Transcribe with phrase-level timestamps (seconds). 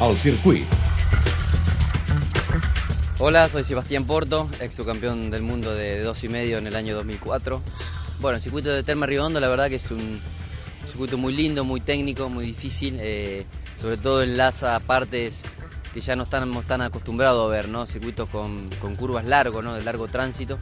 [0.00, 0.64] al circuit.
[3.18, 6.94] Hola, soy Sebastián Porto, ex subcampeón del mundo de dos y medio en el año
[6.94, 7.60] 2004.
[8.20, 10.20] Bueno, el circuito de Terma Riondo la verdad que es un
[10.86, 13.44] circuito muy lindo, muy técnico, muy difícil, eh,
[13.80, 15.42] sobre todo enlaza partes
[15.92, 17.86] que ya no estamos tan acostumbrados a ver, ¿no?
[17.86, 19.74] Circuitos con, con curvas largos, ¿no?
[19.74, 20.58] De largo tránsito.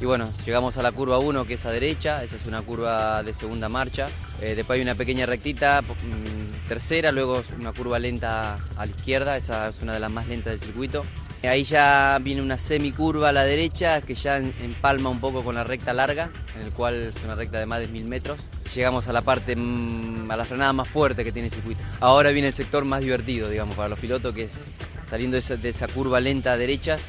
[0.00, 3.22] Y bueno, llegamos a la curva 1 que es a derecha, esa es una curva
[3.22, 4.06] de segunda marcha.
[4.40, 9.36] Eh, después hay una pequeña rectita, mm, tercera, luego una curva lenta a la izquierda,
[9.36, 11.04] esa es una de las más lentas del circuito.
[11.42, 15.64] Ahí ya viene una semicurva a la derecha que ya empalma un poco con la
[15.64, 18.38] recta larga, en el cual es una recta de más de mil metros.
[18.74, 21.82] Llegamos a la parte, mm, a la frenada más fuerte que tiene el circuito.
[22.00, 24.64] Ahora viene el sector más divertido, digamos, para los pilotos, que es
[25.06, 27.00] saliendo de esa, de esa curva lenta a derechas,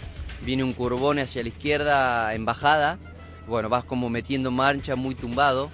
[0.44, 2.98] viene un curbón hacia la izquierda en bajada,
[3.48, 5.70] bueno, vas como metiendo marcha muy tumbado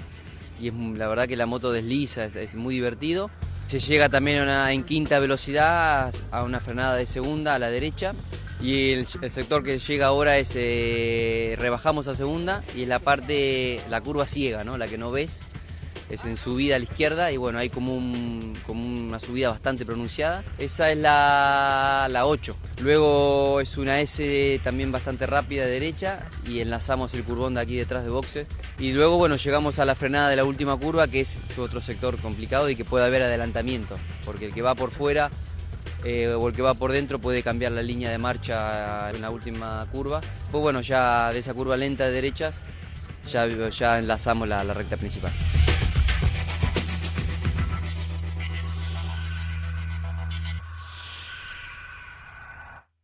[0.60, 3.30] y es, la verdad que la moto desliza, es, muy divertido.
[3.68, 8.14] Se llega también en quinta velocidad a una frenada de segunda a la derecha
[8.62, 13.82] y el, sector que llega ahora es eh, rebajamos a segunda y es la parte,
[13.90, 14.78] la curva ciega, ¿no?
[14.78, 15.42] la que no ves
[16.10, 20.44] es en subida a la izquierda y bueno, hay como, una subida bastante pronunciada.
[20.58, 22.56] Esa es la, la 8.
[22.82, 27.76] Luego es una S también bastante rápida de derecha y enlazamos el curvón de aquí
[27.76, 28.48] detrás de boxes.
[28.80, 32.18] Y luego bueno, llegamos a la frenada de la última curva que es otro sector
[32.18, 35.30] complicado y que puede haber adelantamiento, porque el que va por fuera
[36.04, 39.30] eh, o el que va por dentro puede cambiar la línea de marcha en la
[39.30, 40.22] última curva.
[40.52, 42.60] Pues bueno, ya de esa curva lenta de derechas
[43.30, 45.34] ya, ya enlazamos la recta principal.